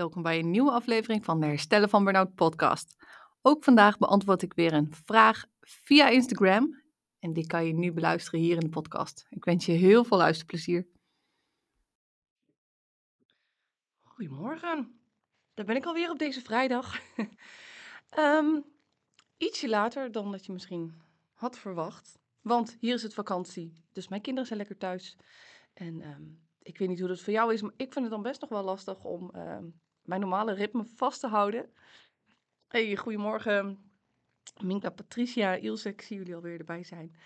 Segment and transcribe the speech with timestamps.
[0.00, 2.96] Welkom bij een nieuwe aflevering van de Herstellen van Burnout podcast.
[3.42, 6.82] Ook vandaag beantwoord ik weer een vraag via Instagram
[7.18, 9.26] en die kan je nu beluisteren hier in de podcast.
[9.28, 10.86] Ik wens je heel veel luisterplezier.
[14.00, 15.00] Goedemorgen,
[15.54, 17.00] daar ben ik alweer op deze vrijdag.
[18.18, 18.64] um,
[19.46, 24.22] ietsje later dan dat je misschien had verwacht, want hier is het vakantie, dus mijn
[24.22, 25.16] kinderen zijn lekker thuis.
[25.72, 28.22] En um, ik weet niet hoe dat voor jou is, maar ik vind het dan
[28.22, 29.58] best nog wel lastig om uh,
[30.10, 31.70] mijn normale ritme vast te houden.
[32.68, 33.78] Hey, goedemorgen.
[34.60, 37.16] Minka, Patricia, Ilse, ik zie jullie alweer erbij zijn.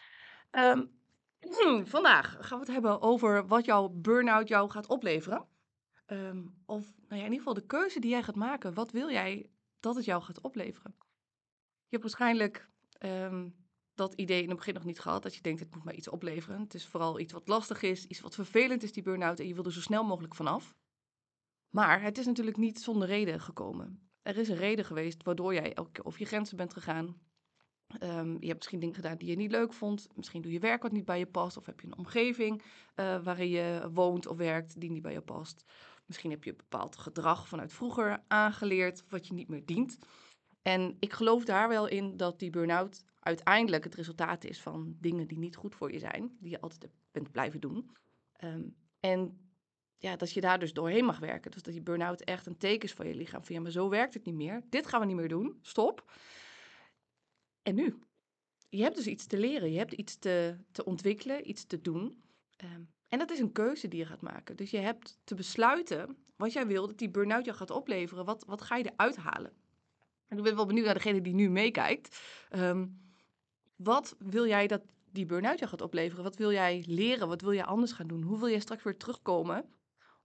[0.50, 0.90] Um,
[1.96, 5.46] vandaag gaan we het hebben over wat jouw burn-out jou gaat opleveren.
[6.06, 8.74] Um, of nou ja, in ieder geval de keuze die jij gaat maken.
[8.74, 10.94] Wat wil jij dat het jou gaat opleveren?
[11.88, 13.54] Je hebt waarschijnlijk um,
[13.94, 15.22] dat idee in het begin nog niet gehad.
[15.22, 16.60] Dat je denkt, het moet maar iets opleveren.
[16.60, 19.40] Het is vooral iets wat lastig is, iets wat vervelend is, die burn-out.
[19.40, 20.74] En je wil er zo snel mogelijk vanaf.
[21.74, 24.10] Maar het is natuurlijk niet zonder reden gekomen.
[24.22, 27.20] Er is een reden geweest waardoor jij elke keer over je grenzen bent gegaan.
[28.02, 30.08] Um, je hebt misschien dingen gedaan die je niet leuk vond.
[30.14, 31.56] Misschien doe je werk wat niet bij je past.
[31.56, 35.20] Of heb je een omgeving uh, waarin je woont of werkt die niet bij je
[35.20, 35.64] past.
[36.06, 39.98] Misschien heb je een bepaald gedrag vanuit vroeger aangeleerd wat je niet meer dient.
[40.62, 45.26] En ik geloof daar wel in dat die burn-out uiteindelijk het resultaat is van dingen
[45.26, 47.90] die niet goed voor je zijn, die je altijd bent blijven doen.
[48.44, 49.38] Um, en
[49.98, 51.50] ja, dat je daar dus doorheen mag werken.
[51.50, 53.44] Dus dat die burn-out echt een teken is van je lichaam.
[53.44, 54.62] Van ja, maar zo werkt het niet meer.
[54.68, 55.58] Dit gaan we niet meer doen.
[55.62, 56.12] Stop.
[57.62, 57.98] En nu?
[58.68, 59.72] Je hebt dus iets te leren.
[59.72, 62.22] Je hebt iets te, te ontwikkelen, iets te doen.
[62.64, 64.56] Um, en dat is een keuze die je gaat maken.
[64.56, 68.24] Dus je hebt te besluiten wat jij wil dat die burn-out jou gaat opleveren.
[68.24, 69.52] Wat, wat ga je eruit halen?
[70.28, 72.20] En ik ben wel benieuwd naar degene die nu meekijkt.
[72.50, 73.02] Um,
[73.76, 76.24] wat wil jij dat die burn-out jou gaat opleveren?
[76.24, 77.28] Wat wil jij leren?
[77.28, 78.22] Wat wil jij anders gaan doen?
[78.22, 79.68] Hoe wil jij straks weer terugkomen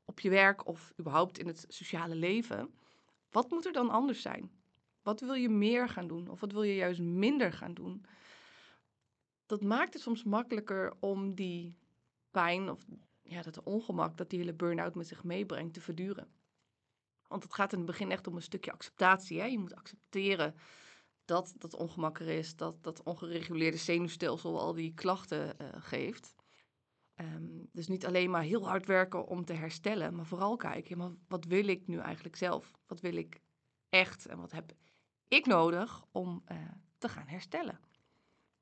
[0.09, 2.73] op je werk of überhaupt in het sociale leven?
[3.31, 4.51] Wat moet er dan anders zijn?
[5.01, 6.27] Wat wil je meer gaan doen?
[6.27, 8.05] Of wat wil je juist minder gaan doen?
[9.45, 11.77] Dat maakt het soms makkelijker om die
[12.31, 12.85] pijn of
[13.21, 16.27] ja, dat ongemak dat die hele burn-out met zich meebrengt te verduren.
[17.27, 19.39] Want het gaat in het begin echt om een stukje acceptatie.
[19.39, 19.45] Hè?
[19.45, 20.55] Je moet accepteren
[21.25, 26.35] dat dat ongemak er is, dat dat ongereguleerde zenuwstelsel al die klachten uh, geeft.
[27.21, 31.45] Um, dus niet alleen maar heel hard werken om te herstellen, maar vooral kijken, wat
[31.45, 32.71] wil ik nu eigenlijk zelf?
[32.87, 33.41] Wat wil ik
[33.89, 34.71] echt en wat heb
[35.27, 36.57] ik nodig om uh,
[36.97, 37.79] te gaan herstellen?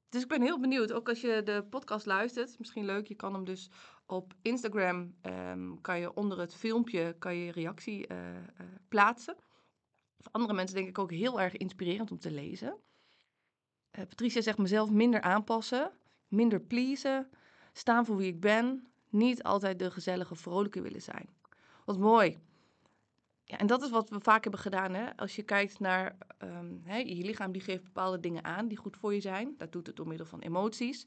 [0.09, 3.34] Dus ik ben heel benieuwd, ook als je de podcast luistert, misschien leuk, je kan
[3.34, 3.69] hem dus
[4.06, 8.18] op Instagram, um, kan je onder het filmpje, kan je reactie uh,
[8.88, 9.35] plaatsen.
[10.18, 12.78] Voor andere mensen denk ik ook heel erg inspirerend om te lezen.
[13.91, 15.91] Patricia zegt mezelf minder aanpassen,
[16.28, 17.29] minder pleasen,
[17.77, 21.29] staan voor wie ik ben, niet altijd de gezellige, vrolijke willen zijn.
[21.85, 22.38] Wat mooi.
[23.43, 24.93] Ja, en dat is wat we vaak hebben gedaan.
[24.93, 25.17] Hè?
[25.17, 28.97] Als je kijkt naar um, hè, je lichaam, die geeft bepaalde dingen aan die goed
[28.97, 29.53] voor je zijn.
[29.57, 31.05] Dat doet het door middel van emoties.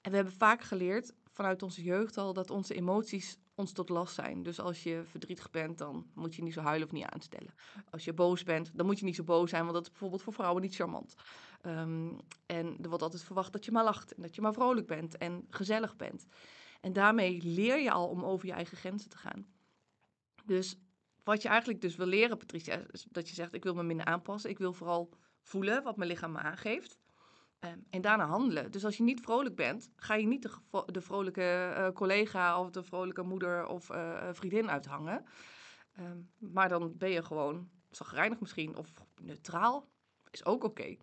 [0.00, 4.14] En we hebben vaak geleerd vanuit onze jeugd al dat onze emoties ons tot last
[4.14, 4.42] zijn.
[4.42, 7.54] Dus als je verdrietig bent, dan moet je niet zo huilen of niet aanstellen.
[7.90, 10.22] Als je boos bent, dan moet je niet zo boos zijn, want dat is bijvoorbeeld
[10.22, 11.14] voor vrouwen niet charmant.
[11.62, 14.86] Um, en er wordt altijd verwacht dat je maar lacht en dat je maar vrolijk
[14.86, 16.26] bent en gezellig bent.
[16.80, 19.46] En daarmee leer je al om over je eigen grenzen te gaan.
[20.44, 20.78] Dus
[21.24, 24.06] wat je eigenlijk dus wil leren, Patricia, is dat je zegt: ik wil me minder
[24.06, 24.50] aanpassen.
[24.50, 26.98] Ik wil vooral voelen wat mijn lichaam me aangeeft.
[27.60, 28.70] Um, en daarna handelen.
[28.70, 32.70] Dus als je niet vrolijk bent, ga je niet de, de vrolijke uh, collega of
[32.70, 35.24] de vrolijke moeder of uh, vriendin uithangen.
[35.98, 39.88] Um, maar dan ben je gewoon zagrijnig misschien of neutraal.
[40.30, 40.96] Is ook oké.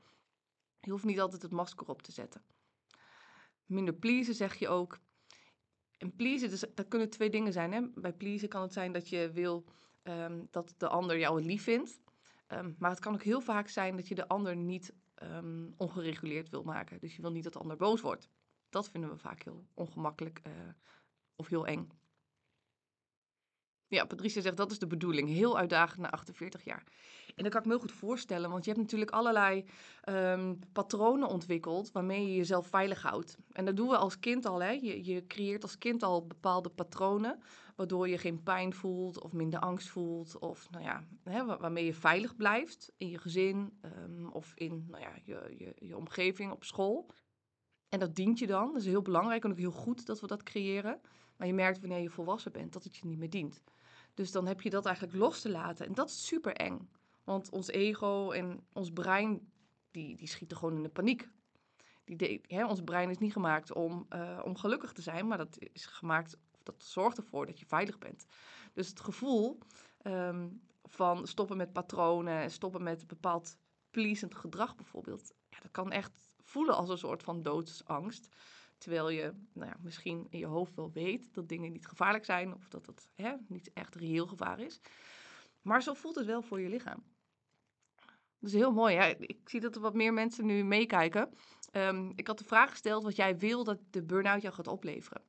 [0.80, 2.42] Je hoeft niet altijd het masker op te zetten.
[3.66, 5.00] Minder pleasen zeg je ook.
[5.98, 7.72] En pleasen, dus, dat kunnen twee dingen zijn.
[7.74, 7.82] Hè?
[7.96, 9.66] Bij pleasen kan het zijn dat je wil
[10.04, 12.00] um, dat de ander jou lief vindt.
[12.78, 16.64] maar het kan ook heel vaak zijn dat je de ander niet um, ongereguleerd wil
[16.64, 17.00] maken.
[17.00, 18.30] Dus je wil niet dat de ander boos wordt.
[18.70, 20.54] Dat vinden we vaak heel ongemakkelijk uh,
[21.36, 21.90] of heel eng.
[23.88, 25.30] Ja, Patricia zegt dat is de bedoeling.
[25.30, 26.84] Heel uitdagend na 48 jaar.
[27.36, 29.66] En dat kan ik me heel goed voorstellen, want je hebt natuurlijk allerlei
[30.10, 33.38] um, patronen ontwikkeld waarmee je jezelf veilig houdt.
[33.52, 34.62] En dat doen we als kind al.
[34.62, 34.72] Hè?
[34.72, 37.40] Je, je creëert als kind al bepaalde patronen,
[37.76, 40.40] waardoor je geen pijn voelt of minder angst voelt.
[40.40, 45.04] Of nou ja, hè, waarmee je veilig blijft in je gezin um, of in nou
[45.04, 47.10] ja, je, je, je omgeving op school.
[47.90, 48.68] En dat dient je dan.
[48.68, 51.02] Dat is heel belangrijk en ook heel goed dat we dat creëren.
[51.38, 53.62] Maar je merkt wanneer je volwassen bent dat het je niet meer dient.
[54.14, 55.86] Dus dan heb je dat eigenlijk los te laten.
[55.86, 56.90] En dat is super eng.
[57.24, 59.52] Want ons ego en ons brein,
[59.92, 61.30] die, die schieten gewoon in de paniek.
[62.04, 65.58] Die hè, ons brein is niet gemaakt om, uh, om gelukkig te zijn, maar dat
[65.60, 68.26] is gemaakt, dat zorgt ervoor dat je veilig bent.
[68.74, 69.58] Dus het gevoel
[70.04, 73.58] um, van stoppen met patronen en stoppen met bepaald
[73.92, 75.34] pleasend gedrag bijvoorbeeld.
[75.50, 78.30] Ja, dat kan echt voelen als een soort van doodsangst.
[78.78, 82.54] Terwijl je nou ja, misschien in je hoofd wel weet dat dingen niet gevaarlijk zijn
[82.54, 84.82] of dat het hè, niet echt reëel gevaar is.
[85.62, 87.04] Maar zo voelt het wel voor je lichaam.
[88.40, 88.94] Dat is heel mooi.
[88.94, 89.06] Ja.
[89.06, 91.30] Ik zie dat er wat meer mensen nu meekijken.
[91.72, 95.22] Ehm, ik had de vraag gesteld wat jij wil dat de burn-out jou gaat opleveren.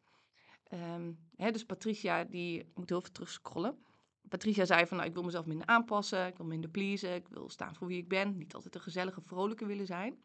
[0.75, 3.85] Ehm, hè, dus Patricia, die moet heel even terugscrollen.
[4.29, 7.49] Patricia zei van, nou, ik wil mezelf minder aanpassen, ik wil minder pleasen, ik wil
[7.49, 10.23] staan voor wie ik ben, niet altijd een gezellige, vrolijke willen zijn.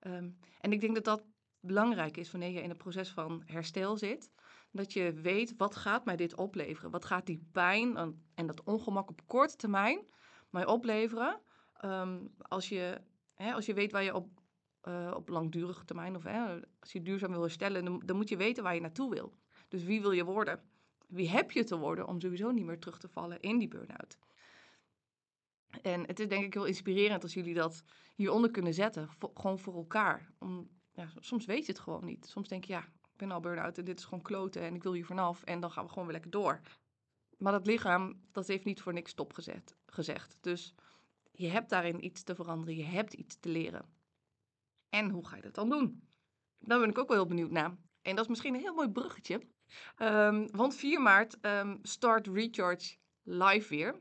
[0.00, 0.30] Ehm,
[0.60, 1.24] en ik denk dat dat
[1.60, 4.30] belangrijk is wanneer je in een proces van herstel zit.
[4.70, 6.90] Dat je weet, wat gaat mij dit opleveren?
[6.90, 10.00] Wat gaat die pijn en dat ongemak op korte termijn
[10.50, 11.40] mij opleveren?
[11.72, 13.00] Ehm, als, je,
[13.34, 14.28] hè, als je weet waar je op,
[14.88, 18.36] uh, op langdurige termijn, of hè, als je duurzaam wil herstellen, dan, dan moet je
[18.36, 19.34] weten waar je naartoe wil.
[19.68, 20.60] Dus wie wil je worden?
[21.06, 24.18] Wie heb je te worden om sowieso niet meer terug te vallen in die burn-out?
[25.82, 27.84] En het is denk ik heel inspirerend als jullie dat
[28.14, 29.08] hieronder kunnen zetten.
[29.34, 30.32] gewoon voor elkaar.
[30.38, 30.68] Om,
[31.20, 32.26] soms weet je het gewoon niet.
[32.26, 34.82] Soms denk je, ja, ik ben al burn-out en dit is gewoon kloten en ik
[34.82, 35.42] wil hier vanaf.
[35.42, 36.60] En dan gaan we gewoon weer lekker door.
[37.38, 40.38] Maar dat lichaam, dat heeft niet voor niks stopgezet, gezegd.
[40.40, 40.74] Dus
[41.32, 42.76] je hebt daarin iets te veranderen.
[42.76, 43.84] Je hebt iets te leren.
[44.88, 46.08] En hoe ga je dat dan doen?
[46.58, 47.76] Daar ben ik ook wel heel benieuwd naar.
[48.02, 49.40] En dat is misschien een heel mooi bruggetje.
[49.98, 53.94] Um, want 4 maart um, start Recharge live weer.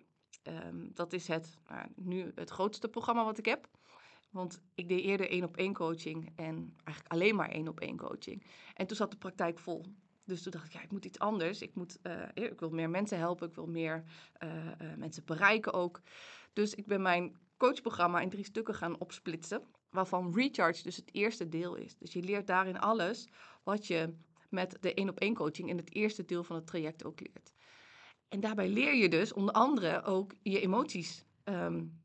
[0.43, 3.67] Um, dat is het, nou, nu het grootste programma wat ik heb.
[4.29, 7.97] Want ik deed eerder één op één coaching en eigenlijk alleen maar één op één
[7.97, 8.43] coaching.
[8.73, 9.85] En toen zat de praktijk vol.
[10.25, 11.61] Dus toen dacht ik, ja, ik moet iets anders.
[11.61, 14.03] Ik, moet, uh, ik wil meer mensen helpen, ik wil meer
[14.43, 16.01] uh, uh, mensen bereiken ook.
[16.53, 19.63] Dus ik ben mijn coachprogramma in drie stukken gaan opsplitsen.
[19.89, 21.97] Waarvan Recharge dus het eerste deel is.
[21.97, 23.27] Dus je leert daarin alles
[23.63, 24.13] wat je
[24.55, 27.53] met de één op één coaching in het eerste deel van het traject ook leert.
[28.27, 32.03] En daarbij leer je dus onder andere ook je emoties um,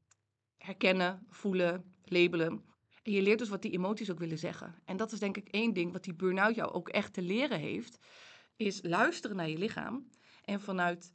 [0.56, 2.64] herkennen, voelen, labelen.
[3.02, 4.74] En je leert dus wat die emoties ook willen zeggen.
[4.84, 7.58] En dat is denk ik één ding wat die burn-out jou ook echt te leren
[7.58, 7.98] heeft,
[8.56, 10.08] is luisteren naar je lichaam
[10.44, 11.12] en vanuit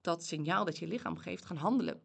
[0.00, 2.02] dat signaal dat je lichaam geeft gaan handelen.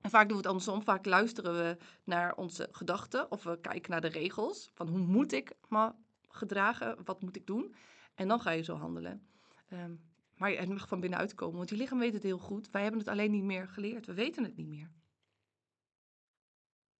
[0.00, 0.82] En vaak doen we het andersom.
[0.82, 5.32] Vaak luisteren we naar onze gedachten of we kijken naar de regels van hoe moet
[5.32, 5.92] ik me
[6.32, 7.74] gedragen, wat moet ik doen?
[8.14, 9.26] En dan ga je zo handelen.
[9.72, 10.00] Um,
[10.36, 12.70] maar het mag van binnenuit komen, want je lichaam weet het heel goed.
[12.70, 14.06] Wij hebben het alleen niet meer geleerd.
[14.06, 14.90] We weten het niet meer.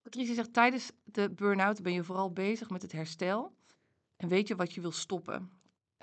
[0.03, 3.57] Patricia zegt, tijdens de burn-out ben je vooral bezig met het herstel.
[4.17, 5.51] En weet je wat je wil stoppen.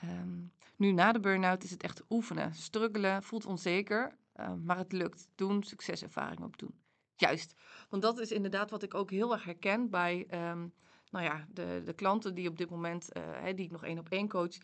[0.04, 2.54] Um, nu, na de burn-out is het echt oefenen.
[2.54, 5.28] Struggelen, voelt onzeker, uh, maar het lukt.
[5.36, 6.82] Doen, succeservaring opdoen.
[7.16, 7.54] Juist,
[7.90, 10.74] want dat is inderdaad wat ik ook heel erg herken bij um,
[11.10, 14.10] nou ja, de, de klanten die op dit moment, uh, die ik nog één op
[14.10, 14.58] één coach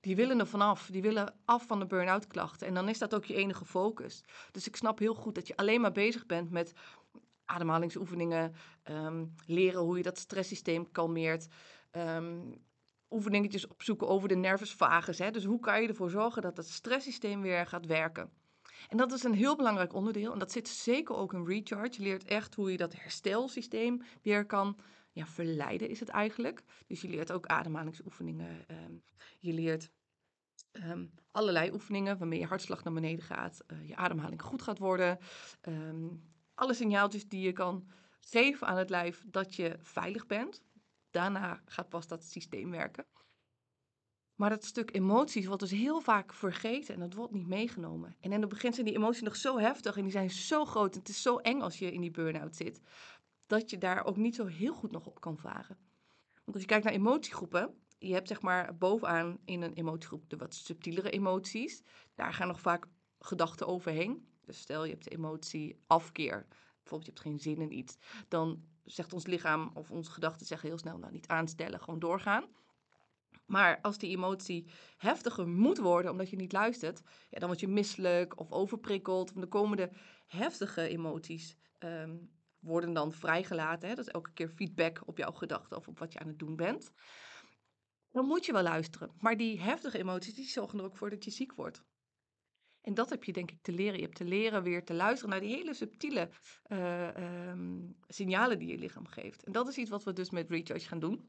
[0.00, 0.88] die willen er vanaf.
[0.90, 2.66] Die willen af van de burn-out klachten.
[2.66, 4.24] En dan is dat ook je enige focus.
[4.52, 6.72] Dus ik snap heel goed dat je alleen maar bezig bent met
[7.44, 8.54] ademhalingsoefeningen,
[8.84, 11.48] um, leren hoe je dat stresssysteem kalmeert.
[11.92, 12.54] Um,
[13.10, 15.18] oefeningetjes opzoeken over de nervus vagus.
[15.18, 15.30] Hè?
[15.30, 18.30] Dus hoe kan je ervoor zorgen dat het stresssysteem weer gaat werken?
[18.88, 20.32] En dat is een heel belangrijk onderdeel.
[20.32, 21.94] En dat zit zeker ook in Recharge.
[21.96, 24.76] Je leert echt hoe je dat herstelsysteem weer kan
[25.26, 26.62] verleiden, is het eigenlijk.
[26.86, 28.64] Dus je leert ook ademhalingsoefeningen.
[28.70, 29.02] Um,
[29.38, 29.90] je leert
[30.72, 33.64] um, allerlei oefeningen waarmee je hartslag naar beneden gaat.
[33.66, 35.18] Uh, je ademhaling goed gaat worden.
[35.68, 36.22] Um,
[36.54, 40.62] alle signaaltjes die je kan geven aan het lijf dat je veilig bent.
[41.10, 43.04] Daarna gaat pas dat systeem werken.
[44.34, 48.16] Maar dat stuk emoties wordt dus heel vaak vergeten en dat wordt niet meegenomen.
[48.20, 50.92] En in het begin zijn die emoties nog zo heftig en die zijn zo groot.
[50.92, 52.80] En het is zo eng als je in die burn-out zit,
[53.50, 55.78] dat je daar ook niet zo heel goed nog op kan varen.
[56.44, 60.36] Want als je kijkt naar emotiegroepen, je hebt zeg maar bovenaan in een emotiegroep de
[60.36, 61.82] wat subtielere emoties.
[62.14, 62.86] Daar gaan nog vaak
[63.18, 64.28] gedachten overheen.
[64.44, 68.64] Dus stel je hebt de emotie afkeer, bijvoorbeeld je hebt geen zin in iets, dan
[68.84, 72.44] zegt ons lichaam of onze gedachten zeggen heel snel, nou niet aanstellen, gewoon doorgaan.
[73.46, 77.68] Maar als die emotie heftiger moet worden omdat je niet luistert, ja, dan word je
[77.68, 79.32] misselijk of overprikkeld.
[79.34, 79.90] Of de komende
[80.26, 82.30] heftige emoties um,
[82.60, 83.88] worden dan vrijgelaten.
[83.88, 83.94] Hè?
[83.94, 86.56] Dat is elke keer feedback op jouw gedachten of op wat je aan het doen
[86.56, 86.92] bent.
[88.10, 89.10] Dan moet je wel luisteren.
[89.18, 91.84] Maar die heftige emoties die zorgen er ook voor dat je ziek wordt.
[92.80, 93.96] En dat heb je denk ik te leren.
[93.96, 96.30] Je hebt te leren weer te luisteren naar die hele subtiele
[96.68, 99.44] uh, um, signalen die je lichaam geeft.
[99.44, 101.28] En dat is iets wat we dus met Recharge gaan doen.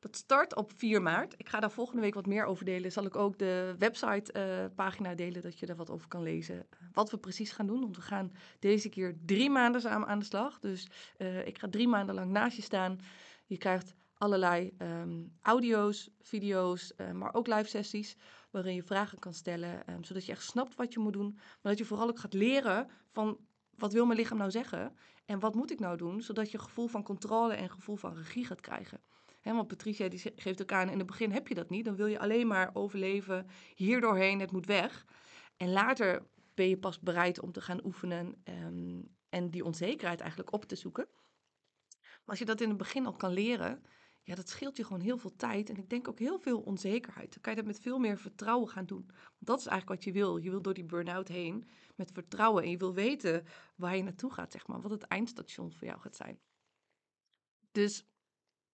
[0.00, 1.34] Dat start op 4 maart.
[1.36, 2.92] Ik ga daar volgende week wat meer over delen.
[2.92, 6.66] Zal ik ook de website-pagina uh, delen, dat je daar wat over kan lezen.
[6.92, 7.80] Wat we precies gaan doen.
[7.80, 10.58] Want we gaan deze keer drie maanden samen aan de slag.
[10.58, 10.88] Dus
[11.18, 12.98] uh, ik ga drie maanden lang naast je staan.
[13.46, 18.16] Je krijgt allerlei um, audio's, video's, maar ook live sessies.
[18.50, 19.82] Waarin je vragen kan stellen.
[19.90, 21.32] Um, zodat je echt snapt wat je moet doen.
[21.34, 23.38] Maar dat je vooral ook gaat leren van
[23.76, 24.96] wat wil mijn lichaam nou zeggen?
[25.24, 26.22] En wat moet ik nou doen?
[26.22, 29.00] Zodat je gevoel van controle en gevoel van regie gaat krijgen.
[29.42, 31.84] Want Patricia die geeft ook aan, in het begin heb je dat niet.
[31.84, 35.06] Dan wil je alleen maar overleven, hier doorheen, het moet weg.
[35.56, 40.52] En later ben je pas bereid om te gaan oefenen ehm, en die onzekerheid eigenlijk
[40.52, 41.08] op te zoeken.
[42.00, 43.82] Maar als je dat in het begin al kan leren,
[44.22, 45.70] ja, dat scheelt je gewoon heel veel tijd.
[45.70, 47.32] En ik denk ook heel veel onzekerheid.
[47.32, 49.10] Dan kan je dat met veel meer vertrouwen gaan doen.
[49.38, 50.36] Dat is eigenlijk wat je wil.
[50.36, 52.62] Je wil door die burn-out heen met vertrouwen.
[52.62, 53.44] En je wil weten
[53.76, 54.80] waar je naartoe gaat, zeg maar.
[54.80, 56.40] Wat het eindstation voor jou gaat zijn.
[57.72, 58.06] Dus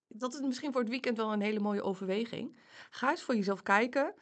[0.08, 2.56] dat is misschien voor het weekend wel een hele mooie overweging.
[2.90, 4.14] Ga eens voor jezelf kijken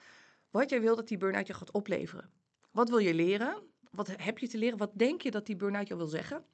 [0.51, 2.31] wat jij wil dat die burn-out je gaat opleveren.
[2.71, 3.62] Wat wil je leren?
[3.91, 4.79] Wat heb je te leren?
[4.79, 6.45] Wat denk je dat die burn-out je wil zeggen?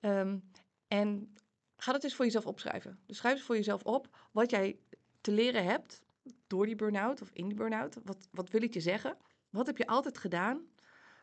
[0.00, 0.50] Um,
[0.88, 1.34] en
[1.76, 2.98] ga dat eens voor jezelf opschrijven.
[3.06, 4.78] Dus schrijf eens voor jezelf op wat jij
[5.20, 6.02] te leren hebt
[6.46, 7.98] door die burn-out of in die burn-out.
[8.04, 9.16] Wat, wat wil ik je zeggen?
[9.50, 10.66] Wat heb je altijd gedaan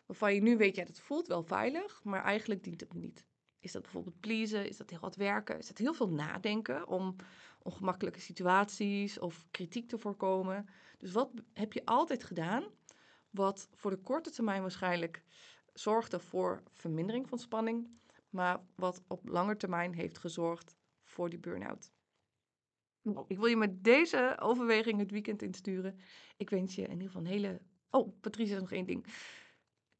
[0.05, 3.25] waarvan je nu weet, ja, dat voelt wel veilig, maar eigenlijk dient het me niet.
[3.63, 4.67] Is dat bijvoorbeeld pleasen?
[4.67, 5.58] Is dat heel wat werken?
[5.58, 7.15] Is dat heel veel nadenken om
[7.62, 10.70] ongemakkelijke situaties of kritiek te voorkomen?
[11.00, 12.63] Dus wat heb je altijd gedaan
[13.29, 15.24] wat voor de korte termijn waarschijnlijk
[15.74, 17.88] zorgde voor vermindering van spanning,
[18.29, 21.91] maar wat op lange termijn heeft gezorgd voor die burn-out.
[23.01, 26.00] Nou, ik wil je met deze overweging het weekend insturen.
[26.38, 27.62] Ik wens je in ieder geval een hele.
[27.89, 29.05] Oh, Patricia, nog één ding.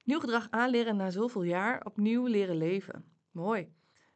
[0.03, 3.12] Nieuw gedrag aanleren na zoveel jaar, opnieuw leren leven.
[3.33, 3.73] Mooi.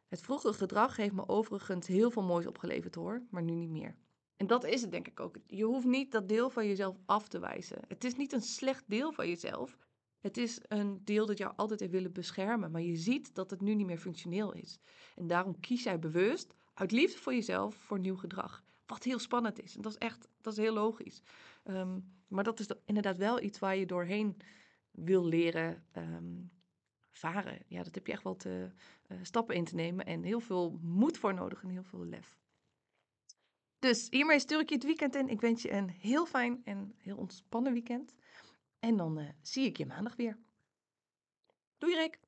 [0.08, 3.96] Het vroegere gedrag heeft me overigens heel veel moois opgeleverd hoor, maar nu niet meer.
[4.36, 5.36] En dat is het denk ik ook.
[5.46, 7.80] Je hoeft niet dat deel van jezelf af te wijzen.
[7.88, 9.78] Het is niet een slecht deel van jezelf.
[10.18, 13.60] Het is een deel dat jou altijd heeft willen beschermen, maar je ziet dat het
[13.60, 14.78] nu niet meer functioneel is.
[15.14, 18.64] En daarom kies jij bewust, uit liefde voor jezelf, voor nieuw gedrag.
[18.86, 19.76] Wat heel spannend is.
[19.76, 21.22] En dat is echt, dat is heel logisch.
[21.64, 24.36] Ehm, maar dat is inderdaad wel iets waar je doorheen
[24.90, 26.34] wil leren ehm,
[27.18, 27.62] varen.
[27.66, 28.70] Ja, dat heb je echt wel te,
[29.08, 32.36] uh, stappen in te nemen en heel veel moed voor nodig en heel veel lef.
[33.78, 35.28] Dus hiermee stuur ik je het weekend in.
[35.28, 38.14] Ik wens je een heel fijn en heel ontspannen weekend.
[38.78, 40.38] En dan uh, zie ik je maandag weer.
[41.78, 42.27] Doei Rick!